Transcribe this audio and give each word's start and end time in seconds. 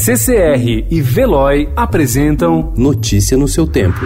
CCR 0.00 0.86
e 0.88 1.02
Veloy 1.02 1.68
apresentam 1.74 2.72
Notícia 2.76 3.36
no 3.36 3.48
seu 3.48 3.66
tempo. 3.66 3.98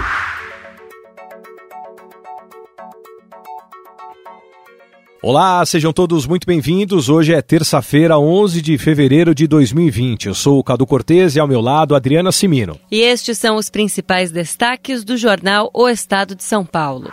Olá, 5.22 5.64
sejam 5.66 5.92
todos 5.92 6.26
muito 6.26 6.46
bem-vindos. 6.46 7.10
Hoje 7.10 7.34
é 7.34 7.42
terça-feira, 7.42 8.18
11 8.18 8.62
de 8.62 8.78
fevereiro 8.78 9.34
de 9.34 9.46
2020. 9.46 10.28
Eu 10.28 10.34
sou 10.34 10.58
o 10.58 10.64
Cadu 10.64 10.86
Cortez 10.86 11.36
e 11.36 11.40
ao 11.40 11.46
meu 11.46 11.60
lado 11.60 11.94
Adriana 11.94 12.32
Simino. 12.32 12.80
E 12.90 13.02
estes 13.02 13.36
são 13.36 13.56
os 13.56 13.68
principais 13.68 14.30
destaques 14.30 15.04
do 15.04 15.18
jornal 15.18 15.70
O 15.74 15.86
Estado 15.90 16.34
de 16.34 16.42
São 16.42 16.64
Paulo. 16.64 17.12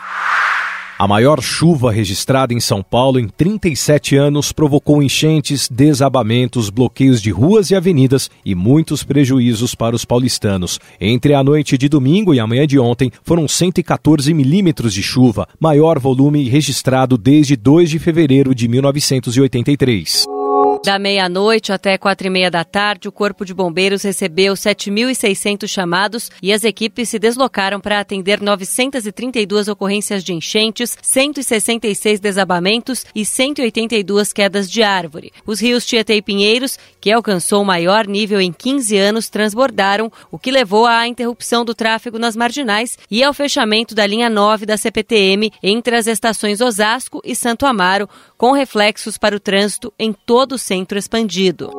A 0.99 1.07
maior 1.07 1.41
chuva 1.41 1.93
registrada 1.93 2.53
em 2.53 2.59
São 2.59 2.83
Paulo 2.83 3.21
em 3.21 3.29
37 3.29 4.17
anos 4.17 4.51
provocou 4.51 5.01
enchentes, 5.01 5.69
desabamentos, 5.71 6.69
bloqueios 6.69 7.21
de 7.21 7.31
ruas 7.31 7.71
e 7.71 7.75
avenidas 7.75 8.29
e 8.43 8.53
muitos 8.53 9.01
prejuízos 9.01 9.73
para 9.73 9.95
os 9.95 10.03
paulistanos. 10.03 10.77
Entre 10.99 11.33
a 11.33 11.41
noite 11.41 11.77
de 11.77 11.87
domingo 11.87 12.33
e 12.33 12.39
a 12.41 12.45
manhã 12.45 12.67
de 12.67 12.77
ontem, 12.77 13.13
foram 13.23 13.47
114 13.47 14.33
milímetros 14.33 14.93
de 14.93 15.01
chuva, 15.01 15.47
maior 15.57 15.97
volume 15.99 16.49
registrado 16.49 17.17
desde 17.17 17.55
2 17.55 17.91
de 17.91 17.97
fevereiro 17.97 18.53
de 18.53 18.67
1983. 18.67 20.38
Da 20.81 20.97
meia-noite 20.97 21.73
até 21.73 21.97
quatro 21.97 22.27
e 22.27 22.29
meia 22.29 22.49
da 22.49 22.63
tarde, 22.63 23.09
o 23.09 23.11
Corpo 23.11 23.43
de 23.43 23.53
Bombeiros 23.53 24.01
recebeu 24.01 24.53
7.600 24.53 25.67
chamados 25.67 26.31
e 26.41 26.53
as 26.53 26.63
equipes 26.63 27.09
se 27.09 27.19
deslocaram 27.19 27.81
para 27.81 27.99
atender 27.99 28.41
932 28.41 29.67
ocorrências 29.67 30.23
de 30.23 30.33
enchentes, 30.33 30.97
166 31.01 32.21
desabamentos 32.21 33.05
e 33.13 33.25
182 33.25 34.31
quedas 34.31 34.71
de 34.71 34.81
árvore. 34.81 35.33
Os 35.45 35.59
rios 35.59 35.85
Tietê 35.85 36.15
e 36.15 36.21
Pinheiros, 36.21 36.79
que 37.01 37.11
alcançou 37.11 37.61
o 37.61 37.65
maior 37.65 38.07
nível 38.07 38.39
em 38.39 38.53
15 38.53 38.97
anos, 38.97 39.27
transbordaram, 39.27 40.09
o 40.31 40.39
que 40.39 40.49
levou 40.49 40.85
à 40.85 41.05
interrupção 41.05 41.65
do 41.65 41.75
tráfego 41.75 42.17
nas 42.17 42.37
marginais 42.37 42.97
e 43.11 43.21
ao 43.21 43.33
fechamento 43.33 43.93
da 43.93 44.07
linha 44.07 44.29
9 44.29 44.65
da 44.65 44.77
CPTM 44.77 45.51
entre 45.61 45.97
as 45.97 46.07
estações 46.07 46.61
Osasco 46.61 47.21
e 47.25 47.35
Santo 47.35 47.65
Amaro, 47.65 48.07
com 48.37 48.53
reflexos 48.53 49.17
para 49.17 49.35
o 49.35 49.39
trânsito 49.39 49.93
em 49.99 50.13
todo 50.13 50.53
o 50.53 50.57
centro 50.69 50.99
expandido. 50.99 51.71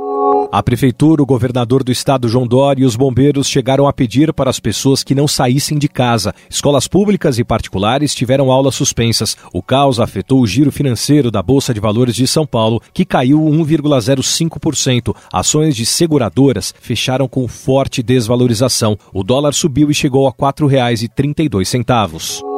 A 0.51 0.61
prefeitura, 0.65 1.23
o 1.23 1.27
governador 1.27 1.85
do 1.85 1.93
estado 1.93 2.27
João 2.27 2.45
Dória 2.45 2.83
e 2.83 2.85
os 2.85 2.97
bombeiros 2.97 3.47
chegaram 3.47 3.87
a 3.87 3.93
pedir 3.93 4.33
para 4.33 4.51
as 4.51 4.59
pessoas 4.59 5.05
que 5.05 5.15
não 5.15 5.29
saíssem 5.29 5.79
de 5.79 5.89
casa. 5.89 6.35
Escolas 6.51 6.89
públicas 6.89 7.39
e 7.39 7.45
particulares 7.45 8.13
tiveram 8.13 8.51
aulas 8.51 8.75
suspensas. 8.75 9.37
O 9.53 9.63
caos 9.63 10.01
afetou 10.01 10.41
o 10.41 10.47
giro 10.47 10.73
financeiro 10.73 11.31
da 11.31 11.41
Bolsa 11.41 11.73
de 11.73 11.79
Valores 11.79 12.17
de 12.17 12.27
São 12.27 12.45
Paulo, 12.45 12.83
que 12.93 13.05
caiu 13.05 13.39
1,05%. 13.39 15.15
Ações 15.33 15.77
de 15.77 15.87
seguradoras 15.87 16.75
fecharam 16.81 17.29
com 17.29 17.47
forte 17.47 18.03
desvalorização. 18.03 18.99
O 19.15 19.23
dólar 19.23 19.55
subiu 19.55 19.89
e 19.89 19.95
chegou 19.95 20.27
a 20.27 20.31
R$ 20.31 20.37
4,32. 20.37 22.50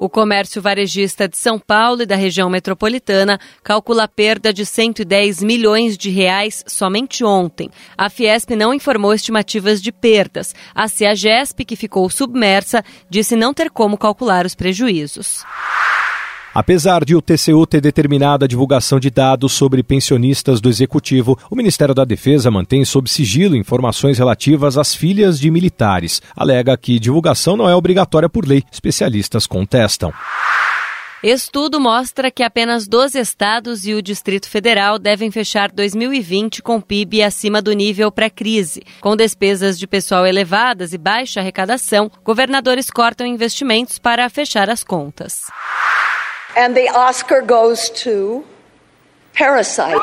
O 0.00 0.08
comércio 0.08 0.62
varejista 0.62 1.28
de 1.28 1.36
São 1.36 1.58
Paulo 1.58 2.02
e 2.02 2.06
da 2.06 2.14
região 2.14 2.48
metropolitana 2.48 3.40
calcula 3.64 4.04
a 4.04 4.08
perda 4.08 4.52
de 4.52 4.64
110 4.64 5.42
milhões 5.42 5.98
de 5.98 6.08
reais 6.08 6.62
somente 6.68 7.24
ontem. 7.24 7.68
A 7.96 8.08
Fiesp 8.08 8.50
não 8.50 8.72
informou 8.72 9.12
estimativas 9.12 9.82
de 9.82 9.90
perdas. 9.90 10.54
A 10.72 10.86
CEAGESP, 10.86 11.64
que 11.64 11.74
ficou 11.74 12.08
submersa, 12.08 12.84
disse 13.10 13.34
não 13.34 13.52
ter 13.52 13.70
como 13.70 13.98
calcular 13.98 14.46
os 14.46 14.54
prejuízos. 14.54 15.44
Apesar 16.58 17.04
de 17.04 17.14
o 17.14 17.22
TCU 17.22 17.64
ter 17.68 17.80
determinado 17.80 18.44
a 18.44 18.48
divulgação 18.48 18.98
de 18.98 19.10
dados 19.10 19.52
sobre 19.52 19.80
pensionistas 19.80 20.60
do 20.60 20.68
Executivo, 20.68 21.38
o 21.48 21.54
Ministério 21.54 21.94
da 21.94 22.04
Defesa 22.04 22.50
mantém 22.50 22.84
sob 22.84 23.08
sigilo 23.08 23.54
informações 23.54 24.18
relativas 24.18 24.76
às 24.76 24.92
filhas 24.92 25.38
de 25.38 25.52
militares. 25.52 26.20
Alega 26.34 26.76
que 26.76 26.98
divulgação 26.98 27.56
não 27.56 27.70
é 27.70 27.76
obrigatória 27.76 28.28
por 28.28 28.44
lei. 28.44 28.64
Especialistas 28.72 29.46
contestam. 29.46 30.12
Estudo 31.22 31.78
mostra 31.78 32.28
que 32.28 32.42
apenas 32.42 32.88
12 32.88 33.20
estados 33.20 33.86
e 33.86 33.94
o 33.94 34.02
Distrito 34.02 34.48
Federal 34.48 34.98
devem 34.98 35.30
fechar 35.30 35.70
2020 35.70 36.60
com 36.60 36.80
PIB 36.80 37.22
acima 37.22 37.62
do 37.62 37.72
nível 37.72 38.10
pré-crise. 38.10 38.82
Com 39.00 39.14
despesas 39.14 39.78
de 39.78 39.86
pessoal 39.86 40.26
elevadas 40.26 40.92
e 40.92 40.98
baixa 40.98 41.38
arrecadação, 41.38 42.10
governadores 42.24 42.90
cortam 42.90 43.24
investimentos 43.24 43.96
para 43.96 44.28
fechar 44.28 44.68
as 44.68 44.82
contas. 44.82 45.42
And 46.56 46.74
the 46.74 46.90
Oscar 46.94 47.42
goes 47.42 47.90
to 48.02 48.44
Parasite. 49.38 50.00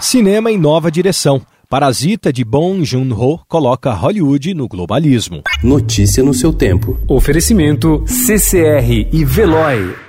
Cinema 0.00 0.50
em 0.50 0.58
nova 0.58 0.90
direção. 0.90 1.40
Parasita 1.68 2.32
de 2.32 2.44
Bong 2.44 2.84
Joon-ho 2.84 3.40
coloca 3.48 3.92
Hollywood 3.92 4.52
no 4.52 4.68
globalismo. 4.68 5.42
Notícia 5.62 6.22
no 6.22 6.34
seu 6.34 6.52
tempo. 6.52 6.98
Oferecimento 7.08 8.04
CCR 8.06 9.08
e 9.12 9.24
Veloy. 9.24 10.03